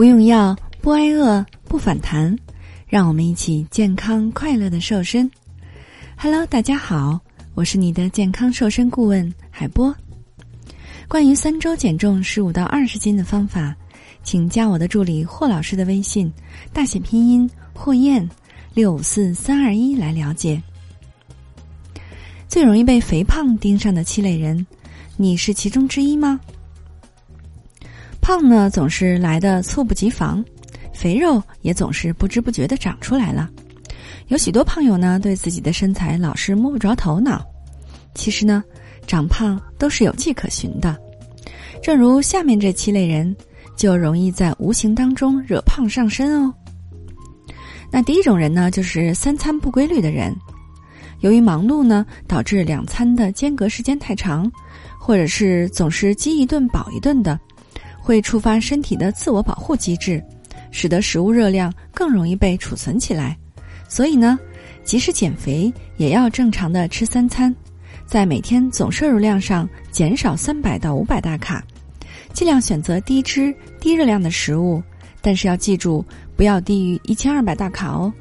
[0.00, 2.34] 不用药，不挨饿，不反弹，
[2.88, 5.30] 让我们一起健康快乐的瘦身。
[6.16, 7.20] Hello，大家好，
[7.52, 9.94] 我是你的健康瘦身顾问海波。
[11.06, 13.76] 关于三周减重十五到二十斤的方法，
[14.22, 16.32] 请加我的助理霍老师的微信，
[16.72, 18.26] 大写拼音霍燕
[18.72, 20.62] 六五四三二一来了解。
[22.48, 24.66] 最容易被肥胖盯上的七类人，
[25.18, 26.40] 你是其中之一吗？
[28.30, 30.44] 胖呢总是来的猝不及防，
[30.94, 33.50] 肥肉也总是不知不觉的长出来了。
[34.28, 37.44] 有许多胖友呢对自己的身材老是摸不着头脑。
[38.14, 38.62] 其实呢，
[39.04, 40.96] 长胖都是有迹可循的。
[41.82, 43.34] 正如下面这七类人，
[43.76, 46.54] 就容易在无形当中惹胖上身哦。
[47.90, 50.32] 那第一种人呢，就是三餐不规律的人。
[51.18, 54.48] 由于忙碌呢，导致两餐的间隔时间太长，
[55.00, 57.36] 或者是总是饥一顿饱一顿的，
[58.00, 60.22] 会触发身体的自我保护机制，
[60.70, 63.36] 使得食物热量更容易被储存起来。
[63.88, 64.38] 所以呢，
[64.82, 67.54] 即使减肥，也要正常的吃三餐，
[68.06, 71.62] 在每天总摄入量上减少三百到五百大卡，
[72.32, 74.82] 尽量选择低脂低热量的食物，
[75.20, 76.04] 但是要记住
[76.36, 78.12] 不要低于一千二百大卡哦。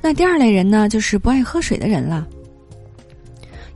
[0.00, 2.26] 那第二类人呢，就是不爱喝水的人了。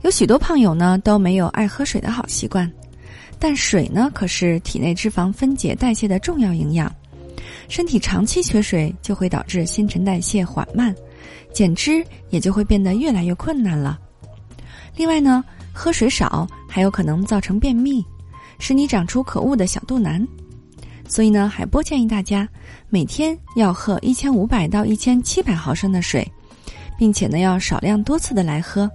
[0.01, 2.71] 有许多胖友呢都没有爱喝水的好习惯，
[3.39, 6.91] 但水呢可是体内脂肪分解代谢的重要营养，
[7.67, 10.95] 身体长期缺水就会导致新陈代谢缓慢，
[11.53, 13.99] 减脂也就会变得越来越困难了。
[14.95, 18.03] 另外呢，喝水少还有可能造成便秘，
[18.57, 20.27] 使你长出可恶的小肚腩。
[21.07, 22.47] 所以呢，海波建议大家
[22.89, 26.29] 每天要喝一千五百到一千七百毫升的水，
[26.97, 28.89] 并且呢要少量多次的来喝，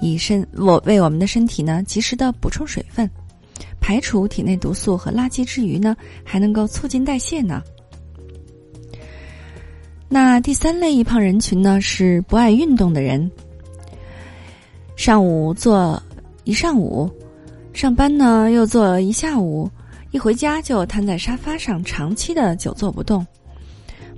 [0.00, 3.10] 以身我为我们的身体呢及时的补充水分，
[3.88, 7.62] 排除体内毒素和垃圾之余呢，还能够促进代谢呢。
[10.10, 13.30] 那第三类易胖人群呢是不爱运动的人，
[14.94, 16.02] 上午做
[16.44, 17.10] 一上午，
[17.72, 19.70] 上班呢又做一下午。
[20.10, 23.26] 一回家就瘫在沙发上，长期的久坐不动，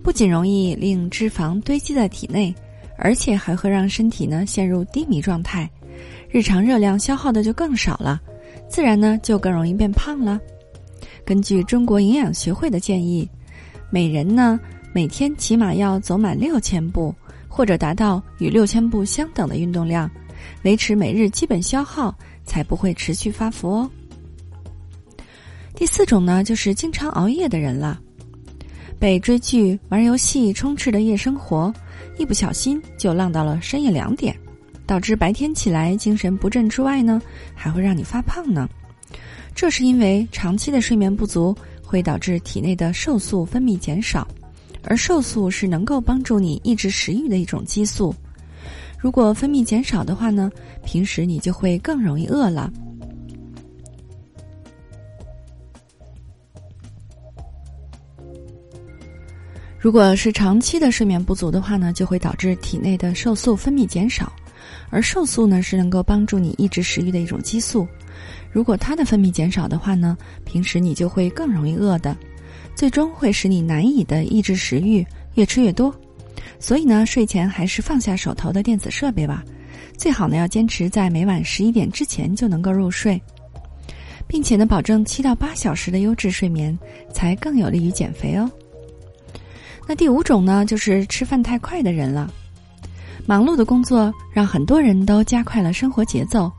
[0.03, 2.53] 不仅容易令脂肪堆积在体内，
[2.99, 5.71] 而且还会让身体呢陷入低迷状态，
[6.29, 8.21] 日常热量消耗的就更少了，
[8.71, 10.41] 自然呢就更容易变胖了。
[11.25, 13.29] 根据中国营养学会的建议，
[13.91, 14.59] 每人呢
[14.93, 17.15] 每天起码要走满六千步，
[17.49, 20.11] 或者达到与六千步相等的运动量，
[20.63, 23.91] 维持每日基本消耗，才不会持续发福哦。
[25.75, 28.01] 第四种呢，就是经常熬夜的人了，
[28.99, 31.73] 被追剧、玩游戏充斥的夜生活，
[32.19, 34.37] 一不小心就浪到了深夜两点，
[34.91, 37.23] 导致白天起来精神不振之外呢，
[37.55, 38.69] 还会让你发胖呢。
[39.55, 44.27] 这是因为长期的睡眠不足会导致体内的瘦素分泌减少，
[44.83, 48.13] 而瘦素是能够帮助你抑制食欲的一种激素。
[48.99, 50.51] 如果分泌减少的话呢，
[50.85, 52.69] 平时你就会更容易饿了。
[59.79, 64.33] 如果是长期的睡眠不足的话呢，就会导致体内的瘦素分泌减少，
[64.89, 67.87] 而瘦素呢是能够帮助你抑制食欲的一种激素。
[68.53, 72.17] 如果它的分泌减少的话呢，平时你就会更容易饿的，
[72.75, 75.95] 最终会使你难以的抑制食欲，越吃越多。
[76.59, 79.45] 所以呢，睡前还是放下手头的电子设备吧，
[79.97, 83.21] 最好呢要坚持在每晚十一点之前就能够入睡，
[84.27, 86.77] 并且呢保证七到八小时的优质睡眠，
[87.13, 88.51] 才更有利于减肥哦。
[89.87, 92.33] 那第五种呢，就是吃饭太快的人了。
[93.27, 96.51] 忙碌的工作让很多人都加快了生活节奏，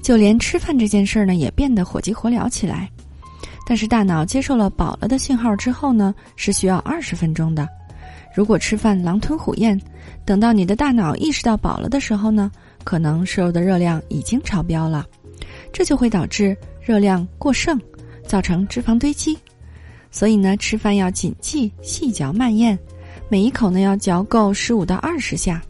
[0.00, 2.88] 就连吃饭这件事儿呢，也变得火急火燎起来。
[3.66, 7.68] 但是大脑接受了饱了的信号之后呢，是需要二十分钟的。
[8.34, 9.80] 如果吃饭狼吞虎咽，
[10.24, 12.50] 等到你的大脑意识到饱了的时候呢，
[12.82, 15.06] 可能摄入的热量已经超标了，
[15.72, 17.80] 这就会导致热量过剩，
[18.26, 19.38] 造成脂肪堆积。
[20.10, 22.78] 所以呢，吃饭要谨记细嚼慢咽，
[23.28, 25.62] 每一口呢要嚼够十五到二十下，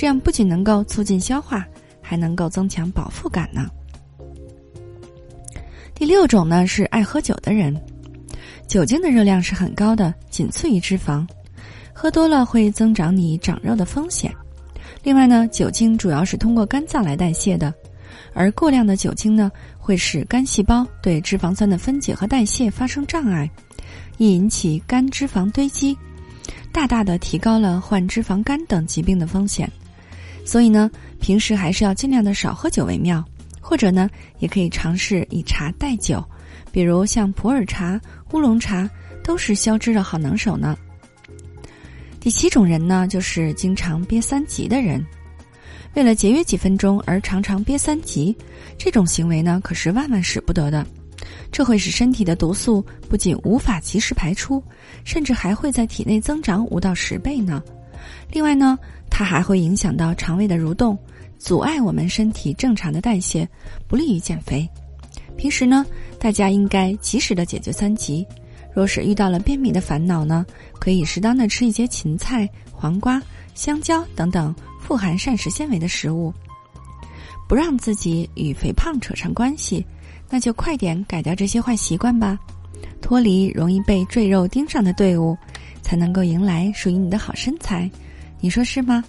[0.00, 1.62] 这样不仅能够促进消化，
[2.00, 3.68] 还能够增强饱腹感呢。
[5.94, 7.78] 第六种呢是爱喝酒的人，
[8.66, 11.28] 酒精的热量是很高的，仅次于脂肪，
[11.92, 14.34] 喝多了会增长你长肉的风险。
[15.02, 17.70] 另外呢，酒精主要是通过肝脏来代谢的，
[18.32, 23.46] 而过量的酒精呢会使肝细胞对脂肪酸的分解和代谢发生障碍。
[24.16, 25.94] 易引起肝脂肪堆积，
[26.72, 29.70] 大大的提高了患脂肪肝等疾病的风险。
[30.50, 33.24] 所以呢，平时还是要尽量的少喝酒为妙，
[33.60, 34.10] 或者呢，
[34.40, 36.20] 也可以尝试以茶代酒，
[36.72, 38.00] 比如像普洱茶、
[38.32, 38.90] 乌龙茶，
[39.22, 40.76] 都是消脂的好能手呢。
[42.18, 45.06] 第七种人呢，就是经常憋三急的人。
[45.94, 48.36] 为了节约几分钟而常常憋三急，
[48.76, 50.84] 这种行为呢，可是万万使不得的。
[51.52, 54.60] 这会使身体的毒素不仅无法及时排出，
[55.04, 57.62] 甚至还会在体内增长五到十倍呢。
[58.30, 60.98] 另外呢，它还会影响到肠胃的蠕动，
[61.38, 63.48] 阻碍我们身体正常的代谢，
[63.88, 64.68] 不利于减肥。
[65.36, 65.84] 平时呢，
[66.18, 68.26] 大家应该及时的解决三急。
[68.72, 70.46] 若是遇到了便秘的烦恼呢，
[70.78, 73.20] 可以适当的吃一些芹菜、黄瓜、
[73.54, 76.32] 香蕉等等富含膳食纤维的食物，
[77.48, 79.84] 不让自己与肥胖扯上关系。
[80.28, 82.38] 那就快点改掉这些坏习惯吧，
[83.02, 85.36] 脱离容易被赘肉盯上的队伍，
[85.90, 87.90] 才能够迎来属于你的好身材。
[88.38, 89.02] 你说是吗？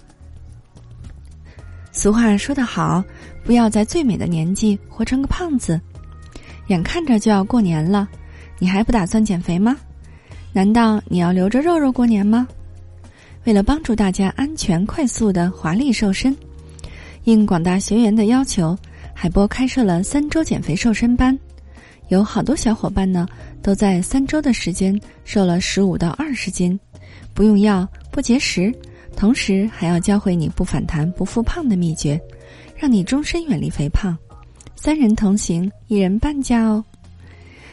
[1.92, 3.04] 俗话说得好，
[3.44, 5.80] 不要在最美的年纪活成个胖子。
[6.66, 8.08] 眼看着就要过年了，
[8.58, 9.76] 你还不打算减肥吗？
[10.52, 12.48] 难道你要留着肉肉过年吗？
[13.44, 16.36] 为了帮助大家安全、快速的华丽瘦身，
[17.22, 18.76] 应广大学员的要求。
[19.14, 21.38] 海波开设了三周减肥瘦身班，
[22.12, 23.26] 有好多小伙伴呢，
[23.62, 26.78] 都在三周的时间瘦了十五到二十斤，
[27.32, 28.70] 不用药不节食，
[29.16, 32.20] 同时还要教会你不反弹不复胖的秘诀，
[32.76, 34.14] 让你终身远离肥胖。
[34.76, 36.84] 三人同行，一人半价哦。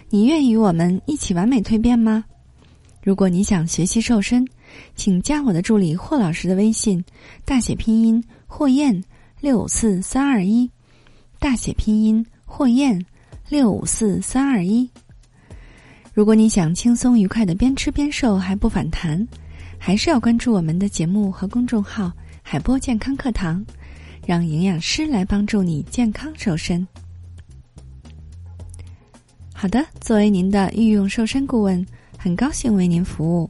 [0.09, 2.23] 你愿意与我们一起完美蜕变吗？
[3.03, 4.47] 如果你想学习瘦身，
[4.95, 7.03] 请加我的助理霍老师的微信，
[7.43, 9.03] 大写拼音霍燕
[9.41, 10.71] 六五四三二一。
[11.39, 13.05] 大写拼音霍燕，
[13.49, 14.87] 六五四三二一。
[16.13, 19.27] 如果你想轻松愉快的边吃边瘦还不反弹，
[19.79, 22.11] 还是要关注我们的节目和公众号
[22.43, 23.65] “海波健康课堂”，
[24.23, 26.87] 让营养师来帮助你健康瘦身。
[29.51, 31.83] 好的，作为您的御用瘦身顾问，
[32.19, 33.49] 很高兴为您服务。